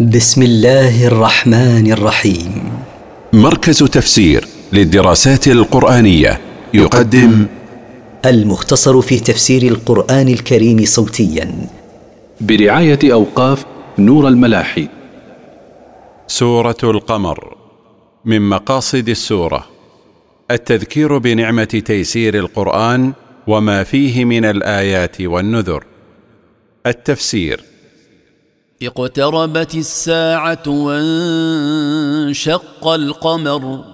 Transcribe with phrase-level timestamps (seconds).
[0.00, 2.72] بسم الله الرحمن الرحيم.
[3.32, 6.40] مركز تفسير للدراسات القرآنية
[6.74, 7.46] يقدم
[8.24, 11.68] المختصر في تفسير القرآن الكريم صوتيا.
[12.40, 13.64] برعاية أوقاف
[13.98, 14.88] نور الملاحي.
[16.26, 17.56] سورة القمر
[18.24, 19.66] من مقاصد السورة.
[20.50, 23.12] التذكير بنعمة تيسير القرآن
[23.46, 25.84] وما فيه من الآيات والنذر.
[26.86, 27.73] التفسير
[28.86, 32.08] اقتربت الساعة وانشق
[32.88, 33.84] القمر.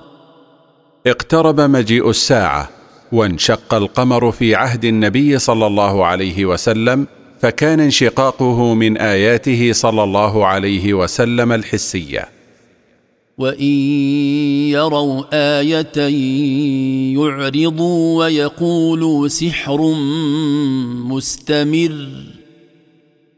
[1.06, 2.70] اقترب مجيء الساعة
[3.12, 7.06] وانشق القمر في عهد النبي صلى الله عليه وسلم
[7.40, 12.28] فكان انشقاقه من آياته صلى الله عليه وسلم الحسية.
[13.38, 13.74] وإن
[14.70, 15.96] يروا آية
[17.16, 19.94] يعرضوا ويقولوا سحر
[21.10, 22.06] مستمر.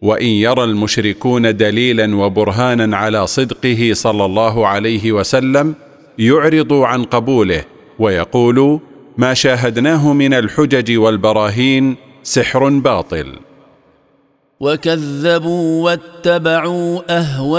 [0.02, 5.74] وإن يرى المشركون دليلا وبرهانا على صدقه صلى الله عليه وسلم
[6.18, 7.64] يعرضوا عن قبوله
[7.98, 8.78] ويقولوا
[9.16, 13.32] ما شاهدناه من الحجج والبراهين سحر باطل.
[14.60, 17.58] وكذبوا واتبعوا أهواءهم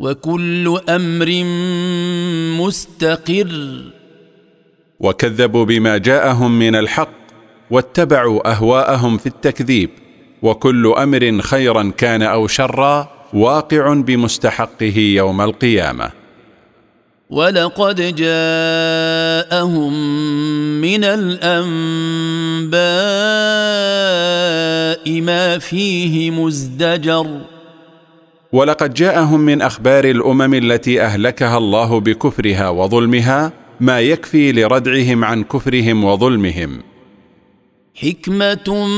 [0.00, 1.44] وكل أمر
[2.64, 3.82] مستقر.
[5.00, 7.21] وكذبوا بما جاءهم من الحق
[7.72, 9.90] واتبعوا أهواءهم في التكذيب
[10.42, 16.10] وكل أمر خيرا كان أو شرا واقع بمستحقه يوم القيامة.
[17.30, 19.92] ولقد جاءهم
[20.80, 21.62] من الأنباء
[25.20, 27.26] ما فيه مزدجر.
[28.52, 36.04] ولقد جاءهم من أخبار الأمم التي أهلكها الله بكفرها وظلمها ما يكفي لردعهم عن كفرهم
[36.04, 36.91] وظلمهم.
[37.94, 38.88] حكمة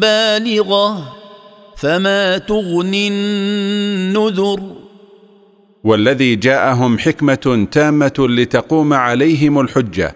[0.00, 1.16] بالغة
[1.76, 4.60] فما تغني النذر.
[5.84, 10.14] والذي جاءهم حكمة تامة لتقوم عليهم الحجة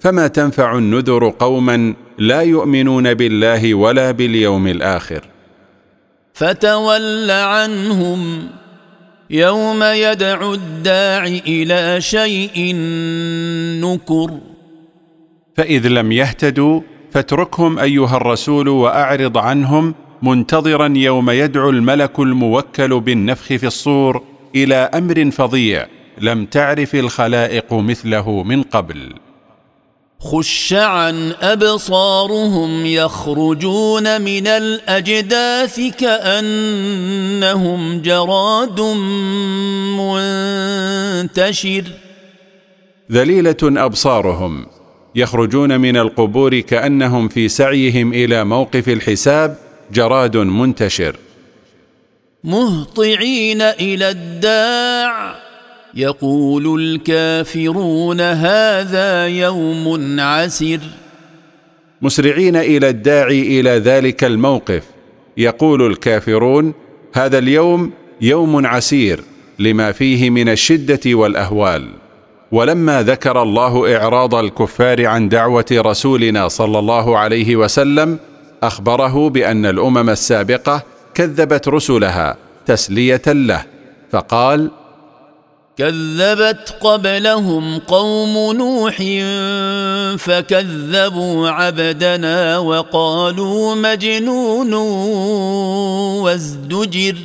[0.00, 5.24] فما تنفع النذر قوما لا يؤمنون بالله ولا باليوم الآخر.
[6.34, 8.48] فتول عنهم
[9.30, 12.74] يوم يدعو الداع إلى شيء
[13.84, 14.38] نكر.
[15.56, 16.80] فإذ لم يهتدوا
[17.12, 24.22] فاتركهم أيها الرسول وأعرض عنهم منتظرا يوم يدعو الملك الموكل بالنفخ في الصور
[24.54, 25.86] إلى أمر فظيع
[26.20, 29.14] لم تعرف الخلائق مثله من قبل.
[30.20, 37.42] خش عن أبصارهم يخرجون من الأجداث كأنهم
[38.02, 38.80] جراد
[39.98, 41.84] منتشر.
[43.12, 44.66] ذليلة أبصارهم
[45.18, 49.56] يخرجون من القبور كأنهم في سعيهم إلى موقف الحساب
[49.92, 51.16] جراد منتشر.
[52.44, 55.34] مهطعين إلى الداع.
[55.94, 60.80] يقول الكافرون هذا يوم عسر
[62.02, 64.82] مسرعين إلى الداعي إلى ذلك الموقف.
[65.36, 66.74] يقول الكافرون
[67.12, 67.90] هذا اليوم
[68.20, 69.20] يوم عسير
[69.58, 72.07] لما فيه من الشدة والأهوال.
[72.52, 78.18] ولما ذكر الله إعراض الكفار عن دعوة رسولنا صلى الله عليه وسلم
[78.62, 80.82] أخبره بأن الأمم السابقة
[81.14, 82.36] كذبت رسلها
[82.66, 83.64] تسلية له.
[84.12, 84.70] فقال
[85.76, 88.96] كذبت قبلهم قوم نوح
[90.18, 94.74] فكذبوا عبدنا وقالوا مجنون
[96.22, 97.16] وازدجر.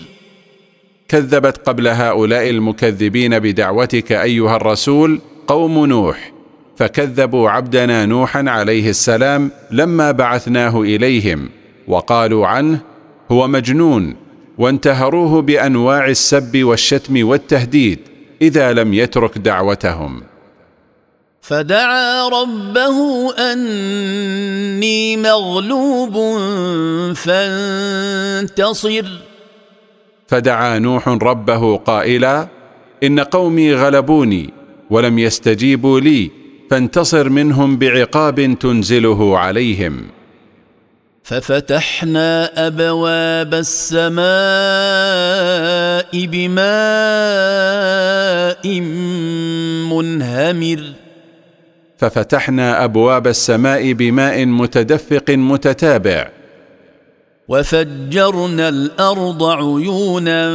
[1.14, 6.34] كذبت قبل هؤلاء المكذبين بدعوتك أيها الرسول قوم نوح.
[6.78, 11.50] فكذبوا عبدنا نوحا عليه السلام لما بعثناه إليهم
[11.88, 12.80] وقالوا عنه
[13.32, 14.16] هو مجنون
[14.58, 18.00] وانتهروه بأنواع السب والشتم والتهديد
[18.42, 20.24] إذا لم يترك دعوتهم.
[21.42, 26.14] فدعا ربه أني مغلوب
[27.16, 29.33] فانتصر.
[30.34, 32.48] فدعا نوح ربه قائلا
[33.04, 34.50] إن قومي غلبوني
[34.90, 36.32] ولم يستجيبوا لي
[36.72, 40.02] فانتصر منهم بعقاب تنزله عليهم.
[41.24, 44.26] ففتحنا أبواب السماء
[46.26, 46.64] بماء
[49.92, 50.84] منهمر.
[51.98, 56.30] ففتحنا أبواب السماء بماء متدفق متتابع.
[57.48, 60.52] وفجرنا الأرض عيونا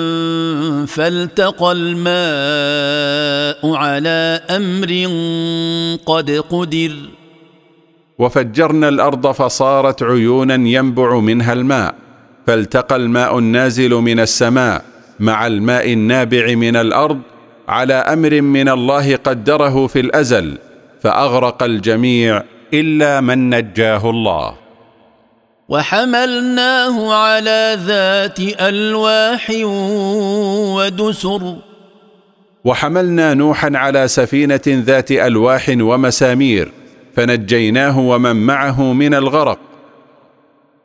[0.86, 4.90] فالتقى الماء على أمر
[6.06, 6.92] قد قدر.
[8.18, 11.94] وفجرنا الأرض فصارت عيونا ينبع منها الماء
[12.46, 14.84] فالتقى الماء النازل من السماء
[15.20, 17.18] مع الماء النابع من الأرض
[17.68, 20.58] على أمر من الله قدره في الأزل
[21.02, 22.42] فأغرق الجميع
[22.74, 24.67] إلا من نجاه الله.
[25.68, 29.50] وحملناه على ذات ألواح
[30.76, 31.56] ودسر.
[32.64, 36.72] وحملنا نوحا على سفينة ذات ألواح ومسامير
[37.16, 39.58] فنجيناه ومن معه من الغرق.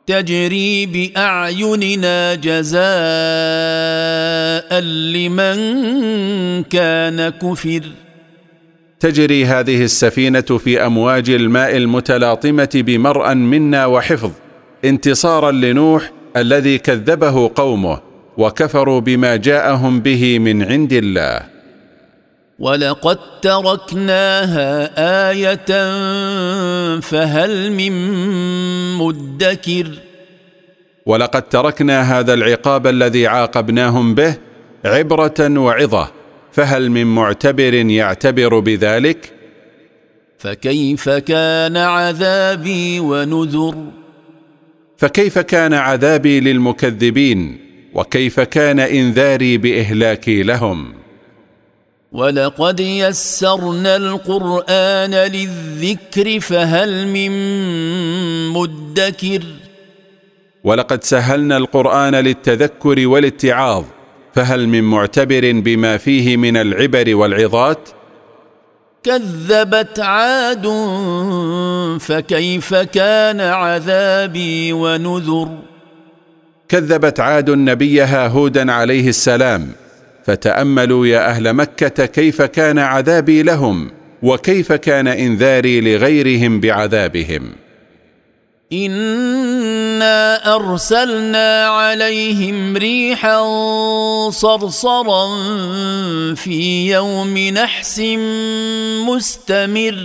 [0.06, 2.84] تجري بأعيننا جزاء
[4.80, 5.56] لمن
[6.62, 7.82] كان كفر.
[9.00, 14.30] تجري هذه السفينة في أمواج الماء المتلاطمة بمرأ منا وحفظ.
[14.84, 18.00] انتصارا لنوح الذي كذبه قومه
[18.36, 21.40] وكفروا بما جاءهم به من عند الله.
[22.58, 24.70] ولقد تركناها
[25.30, 25.66] إيه
[27.00, 27.92] فهل من
[28.98, 29.88] مدكر.
[31.06, 34.34] ولقد تركنا هذا العقاب الذي عاقبناهم به
[34.84, 36.08] عبره وعظه.
[36.52, 39.32] فهل من معتبر يعتبر بذلك؟
[40.38, 44.03] فكيف كان عذابي ونذر؟
[45.04, 47.58] فكيف كان عذابي للمكذبين؟
[47.94, 50.94] وكيف كان إنذاري بإهلاكي لهم؟
[52.12, 57.30] ولقد يسرنا القرآن للذكر فهل من
[58.48, 59.42] مدكر؟
[60.64, 63.84] ولقد سهلنا القرآن للتذكر والاتعاظ
[64.34, 67.88] فهل من معتبر بما فيه من العبر والعظات؟
[69.04, 70.66] كذبت عاد
[72.00, 75.48] فكيف كان عذابي ونذر؟
[76.68, 79.68] كذبت عاد نبيها هودا عليه السلام
[80.26, 83.90] فتأملوا يا أهل مكة كيف كان عذابي لهم
[84.22, 87.63] وكيف كان إنذاري لغيرهم بعذابهم.
[88.74, 93.40] انا ارسلنا عليهم ريحا
[94.30, 95.26] صرصرا
[96.34, 98.00] في يوم نحس
[99.08, 99.98] مستمر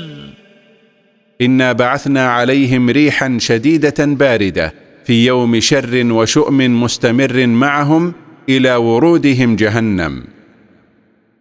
[1.42, 4.74] انا بعثنا عليهم ريحا شديده بارده
[5.06, 8.13] في يوم شر وشؤم مستمر معهم
[8.50, 10.24] إلى ورودهم جهنم.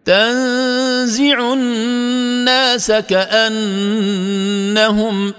[0.05, 1.53] تنزع
[2.39, 4.13] الناس كأنهم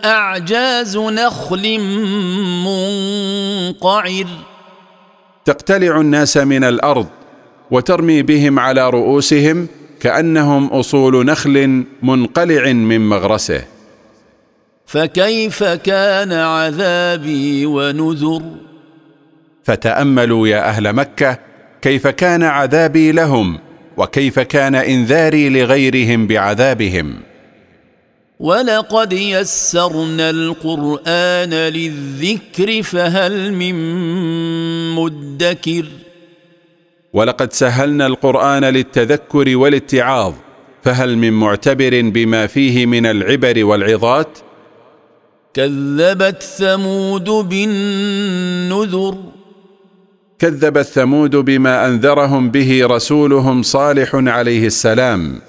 [0.04, 1.78] أعجاز نخل
[2.64, 4.26] منقعر.
[5.44, 7.06] تقتلع الناس من الأرض
[7.70, 9.68] وترمي بهم على رؤوسهم
[10.00, 13.62] كأنهم أصول نخل منقلع من مغرسه.
[14.86, 18.42] فكيف كان عذابي ونذر؟
[19.64, 21.38] فتأملوا يا أهل مكة
[21.82, 23.58] كيف كان عذابي لهم.
[24.00, 27.20] وكيف كان إنذاري لغيرهم بعذابهم.
[28.40, 33.74] ولقد يسرنا القرآن للذكر فهل من
[34.94, 35.86] مدكر؟
[37.12, 40.34] ولقد سهلنا القرآن للتذكر والاتعاظ
[40.84, 44.38] فهل من معتبر بما فيه من العبر والعظات؟
[45.54, 49.39] كذبت ثمود بالنذر.
[50.40, 55.40] كذبت ثمود بما أنذرهم به رسولهم صالح عليه السلام.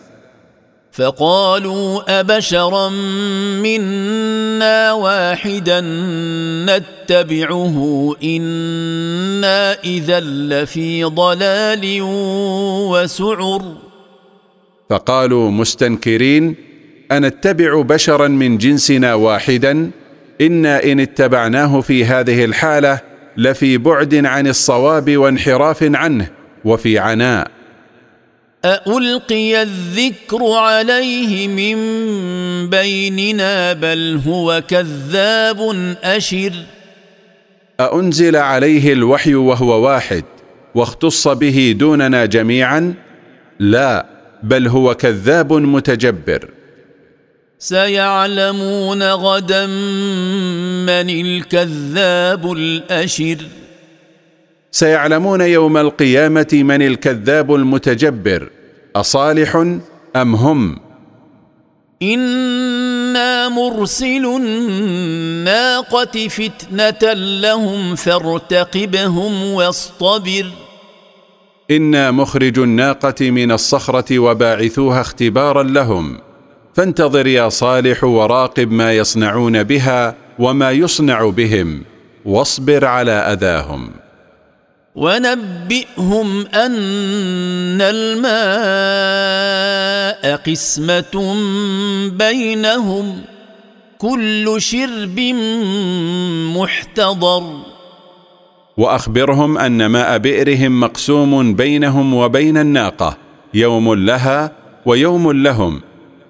[0.91, 2.89] فقالوا أبشرا
[3.63, 5.81] منا واحدا
[6.65, 7.75] نتبعه
[8.23, 11.99] إنا إذا لفي ضلال
[12.91, 13.61] وسعر.
[14.89, 16.55] فقالوا مستنكرين
[17.11, 19.91] أنتبع بشرا من جنسنا واحدا
[20.41, 26.27] إنا إن اتبعناه في هذه الحالة لفي بعد عن الصواب وانحراف عنه
[26.65, 27.51] وفي عناء.
[28.65, 31.77] ألقي الذكر عليه من
[32.69, 36.53] بيننا بل هو كذاب أشر.
[37.79, 40.23] أأنزل عليه الوحي وهو واحد
[40.75, 42.93] واختص به دوننا جميعا؟
[43.59, 44.05] لا
[44.43, 46.49] بل هو كذاب متجبر.
[47.61, 49.65] سيعلمون غدا
[50.85, 53.37] من الكذاب الأشر.
[54.71, 58.49] سيعلمون يوم القيامة من الكذاب المتجبر
[58.95, 59.55] أصالح
[60.15, 60.79] أم هم؟
[62.01, 70.45] إنا مرسل الناقة فتنة لهم فارتقبهم واصطبر.
[71.71, 76.30] إنا مخرج الناقة من الصخرة وباعثوها اختبارا لهم.
[76.73, 81.83] فانتظر يا صالح وراقب ما يصنعون بها وما يصنع بهم
[82.25, 83.89] واصبر على أذاهم.
[84.95, 88.31] ونبئهم أن الماء
[90.35, 91.35] قسمة
[92.17, 93.21] بينهم
[93.97, 95.19] كل شرب
[96.57, 97.71] محتضر.
[98.77, 103.17] وأخبرهم أن ماء بئرهم مقسوم بينهم وبين الناقة
[103.53, 104.51] يوم لها
[104.85, 105.81] ويوم لهم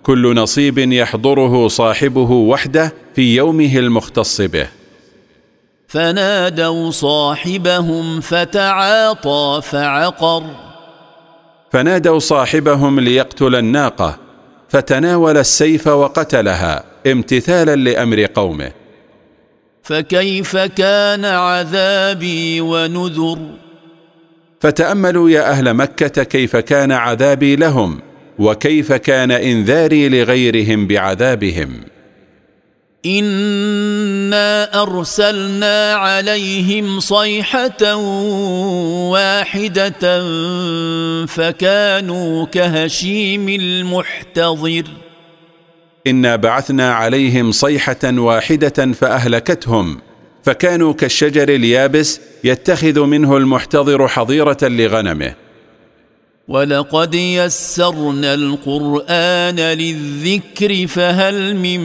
[0.03, 4.67] كل نصيب يحضره صاحبه وحده في يومه المختص به.
[5.87, 10.43] فنادوا صاحبهم فتعاطى فعقر.
[11.71, 14.17] فنادوا صاحبهم ليقتل الناقة.
[14.69, 18.71] فتناول السيف وقتلها امتثالا لأمر قومه.
[19.83, 23.39] فكيف كان عذابي ونذر؟
[24.59, 28.10] فتأملوا يا أهل مكة كيف كان عذابي لهم.
[28.41, 31.69] وكيف كان إنذاري لغيرهم بعذابهم.
[33.05, 37.95] إنا أرسلنا عليهم صيحة
[39.11, 40.19] واحدة
[41.25, 44.83] فكانوا كهشيم المحتضر.
[46.07, 50.01] إنا بعثنا عليهم صيحة واحدة فأهلكتهم
[50.43, 55.40] فكانوا كالشجر اليابس يتخذ منه المحتضر حظيرة لغنمه.
[56.51, 61.79] ولقد يسرنا القرآن للذكر فهل من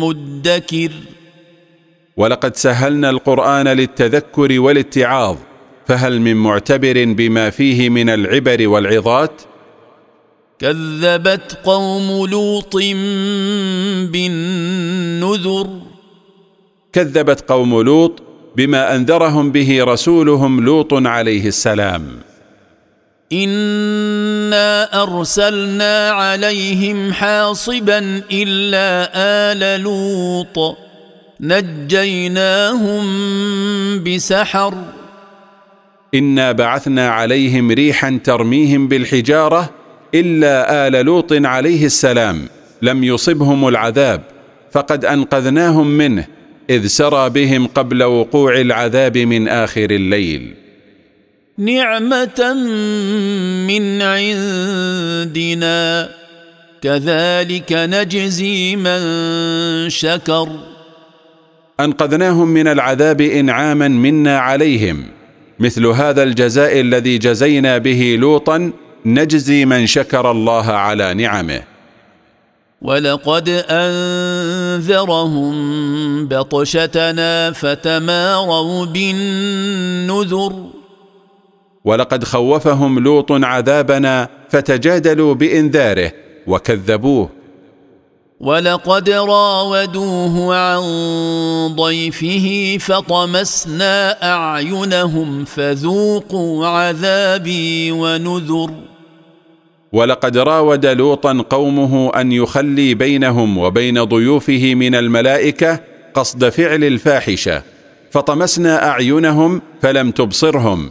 [0.00, 0.90] مدكر
[2.16, 5.36] ولقد سهلنا القرآن للتذكر والاتعاظ
[5.86, 9.42] فهل من معتبر بما فيه من العبر والعظات؟
[10.58, 12.76] كذبت قوم لوط
[14.12, 15.68] بالنذر
[16.92, 18.22] كذبت قوم لوط
[18.56, 22.33] بما أنذرهم به رسولهم لوط عليه السلام.
[23.34, 30.76] انا ارسلنا عليهم حاصبا الا ال لوط
[31.40, 33.04] نجيناهم
[34.04, 34.74] بسحر
[36.14, 39.70] انا بعثنا عليهم ريحا ترميهم بالحجاره
[40.14, 42.48] الا ال لوط عليه السلام
[42.82, 44.22] لم يصبهم العذاب
[44.72, 46.26] فقد انقذناهم منه
[46.70, 50.63] اذ سرى بهم قبل وقوع العذاب من اخر الليل
[51.58, 52.54] نعمة
[53.66, 56.08] من عندنا.
[56.82, 59.00] كذلك نجزي من
[59.90, 60.48] شكر.
[61.80, 65.04] أنقذناهم من العذاب إنعاما منا عليهم.
[65.60, 68.72] مثل هذا الجزاء الذي جزينا به لوطا
[69.06, 71.62] نجزي من شكر الله على نعمه.
[72.82, 75.54] ولقد أنذرهم
[76.28, 80.73] بطشتنا فتماروا بالنذر.
[81.84, 86.12] ولقد خوفهم لوط عذابنا فتجادلوا بإنذاره
[86.46, 87.30] وكذبوه.
[88.40, 90.82] ولقد راودوه عن
[91.76, 98.70] ضيفه فطمسنا أعينهم فذوقوا عذابي ونذر.
[99.92, 105.80] ولقد راود لوطا قومه أن يخلي بينهم وبين ضيوفه من الملائكة
[106.14, 107.62] قصد فعل الفاحشة.
[108.10, 110.90] فطمسنا أعينهم فلم تبصرهم.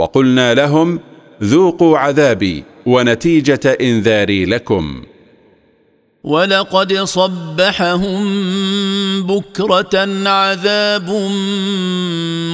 [0.00, 1.00] وقلنا لهم
[1.42, 5.02] ذوقوا عذابي ونتيجة إنذاري لكم.
[6.24, 8.22] ولقد صبحهم
[9.22, 11.10] بكرة عذاب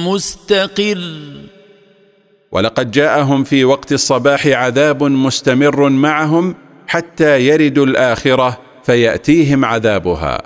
[0.07, 1.01] مستقر.
[2.51, 6.55] ولقد جاءهم في وقت الصباح عذاب مستمر معهم
[6.87, 10.41] حتى يردوا الآخرة فيأتيهم عذابها.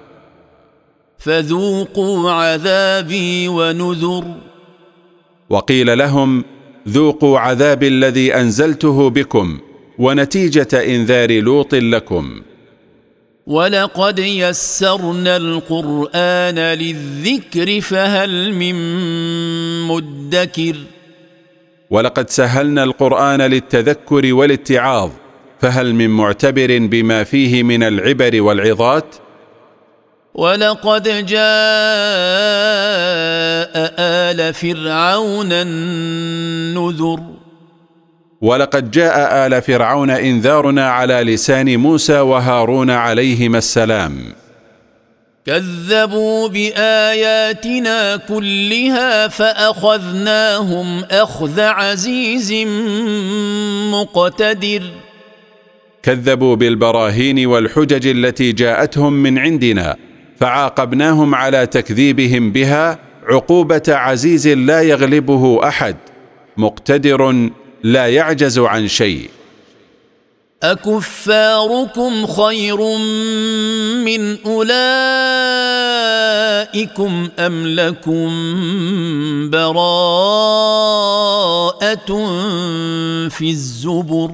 [1.18, 4.26] فذوقوا عذابي ونذر.
[5.50, 6.44] وقيل لهم
[6.88, 9.60] ذوقوا عذاب الذي أنزلته بكم
[9.98, 12.42] ونتيجة إنذار لوط لكم.
[13.48, 18.76] ولقد يسرنا القران للذكر فهل من
[19.88, 20.76] مدكر؟
[21.90, 25.10] ولقد سهلنا القران للتذكر والاتعاظ
[25.62, 29.16] فهل من معتبر بما فيه من العبر والعظات؟
[30.36, 31.42] ولقد جاء
[34.00, 37.20] ال فرعون النذر
[38.42, 44.34] ولقد جاء آل فرعون إنذارنا على لسان موسى وهارون عليهما السلام.
[45.46, 52.54] كذبوا باياتنا كلها فاخذناهم اخذ عزيز
[53.92, 54.84] مقتدر.
[56.04, 60.11] كذبوا بالبراهين والحجج التي جاءتهم من عندنا.
[60.42, 65.96] فعاقبناهم على تكذيبهم بها عقوبة عزيز لا يغلبه أحد
[66.58, 67.50] مقتدر
[67.84, 69.30] لا يعجز عن شيء.
[70.64, 72.78] أكفاركم خير
[74.06, 74.90] من أولئكم
[77.40, 78.30] أم لكم
[79.50, 80.12] براءة
[83.30, 84.32] في الزبر؟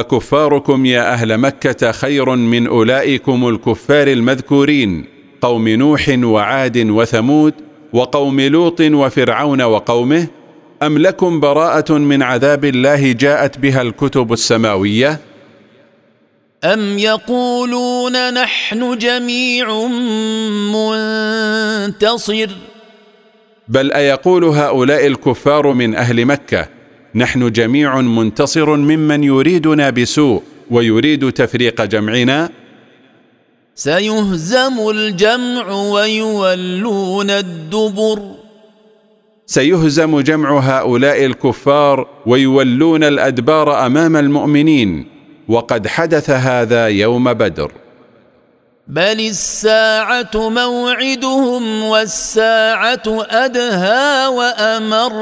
[0.00, 5.04] أكفاركم يا أهل مكة خير من أولئكم الكفار المذكورين
[5.40, 7.54] قوم نوح وعاد وثمود
[7.92, 10.26] وقوم لوط وفرعون وقومه
[10.82, 15.20] أم لكم براءة من عذاب الله جاءت بها الكتب السماوية؟
[16.64, 19.86] أم يقولون نحن جميع
[20.74, 22.50] منتصر؟
[23.68, 26.73] بل أيقول هؤلاء الكفار من أهل مكة
[27.16, 32.50] نحن جميع منتصر ممن يريدنا بسوء ويريد تفريق جمعنا.
[33.74, 38.22] سيهزم الجمع ويولون الدبر.
[39.46, 45.06] سيهزم جمع هؤلاء الكفار ويولون الأدبار أمام المؤمنين
[45.48, 47.72] وقد حدث هذا يوم بدر.
[48.88, 55.14] بل الساعة موعدهم والساعة أدهى وأمر.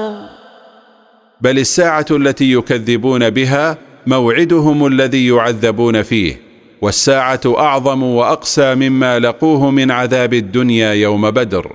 [1.43, 6.41] بل الساعة التي يكذبون بها موعدهم الذي يعذبون فيه
[6.81, 11.73] والساعة أعظم وأقسى مما لقوه من عذاب الدنيا يوم بدر.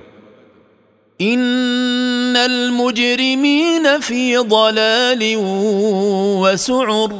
[1.20, 5.34] إن المجرمين في ضلال
[6.42, 7.12] وسعر.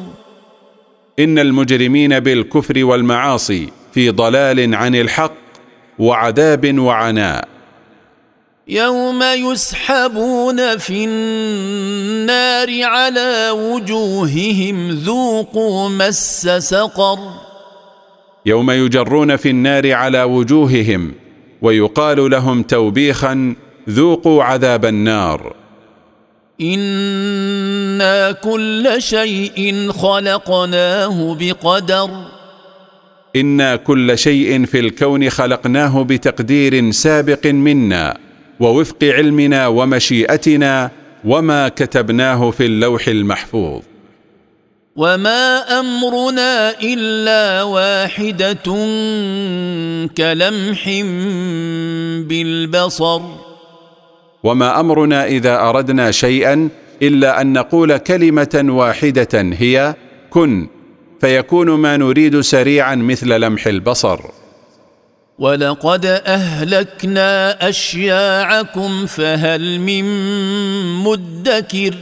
[1.19, 5.35] إن المجرمين بالكفر والمعاصي في ضلال عن الحق
[5.99, 7.58] وعذاب وعناء.
[8.71, 17.19] يوم يسحبون في النار على وجوههم ذوقوا مس سقر.
[18.47, 21.13] يوم يجرون في النار على وجوههم
[21.63, 23.55] ويقال لهم توبيخا
[23.89, 25.55] ذوقوا عذاب النار.
[26.61, 32.11] إنا كل شيء خلقناه بقدر.
[33.37, 38.28] إنا كل شيء في الكون خلقناه بتقدير سابق منا.
[38.61, 40.91] ووفق علمنا ومشيئتنا
[41.25, 43.83] وما كتبناه في اللوح المحفوظ.
[44.97, 48.67] وما أمرنا إلا واحدة
[50.17, 50.89] كلمح
[52.29, 53.21] بالبصر.
[54.43, 56.69] وما أمرنا إذا أردنا شيئا
[57.03, 59.95] إلا أن نقول كلمة واحدة هي
[60.31, 60.69] كن
[61.21, 64.21] فيكون ما نريد سريعا مثل لمح البصر.
[65.39, 70.05] ولقد اهلكنا اشياعكم فهل من
[71.05, 71.95] مدكر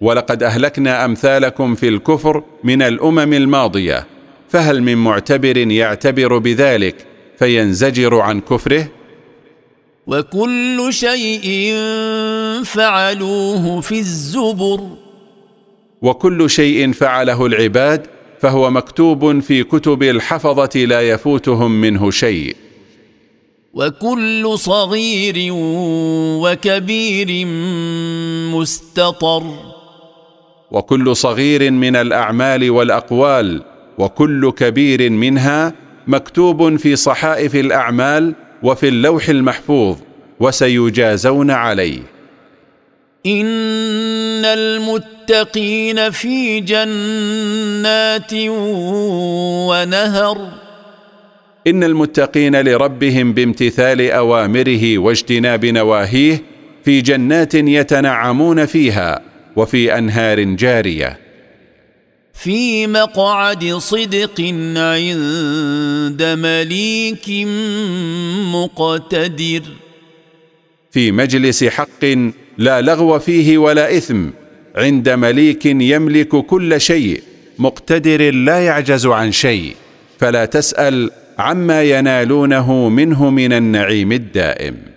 [0.00, 4.06] ولقد اهلكنا امثالكم في الكفر من الامم الماضيه
[4.48, 7.06] فهل من معتبر يعتبر بذلك
[7.38, 8.88] فينزجر عن كفره
[10.06, 11.74] وكل شيء
[12.64, 14.80] فعلوه في الزبر
[16.02, 18.06] وكل شيء فعله العباد
[18.42, 22.56] فهو مكتوب في كتب الحفظة لا يفوتهم منه شيء.
[23.74, 25.34] وكل صغير
[26.42, 27.46] وكبير
[28.54, 29.42] مستطر.
[30.70, 33.62] وكل صغير من الأعمال والأقوال
[33.98, 35.74] وكل كبير منها
[36.06, 39.96] مكتوب في صحائف الأعمال وفي اللوح المحفوظ
[40.40, 42.00] وسيجازون عليه.
[43.26, 48.32] إن المتقين في جنات
[49.68, 50.48] ونهر.
[51.66, 56.42] إن المتقين لربهم بامتثال أوامره واجتناب نواهيه
[56.84, 59.22] في جنات يتنعمون فيها
[59.56, 61.18] وفي أنهار جارية.
[62.34, 64.40] في مقعد صدق
[64.76, 67.46] عند مليك
[68.54, 69.62] مقتدر.
[70.90, 74.26] في مجلس حق لا لغو فيه ولا إثم.
[74.76, 77.22] عند مليك يملك كل شيء.
[77.58, 79.74] مقتدر لا يعجز عن شيء.
[80.18, 84.91] فلا تسأل عما ينالونه منه من النعيم الدائم.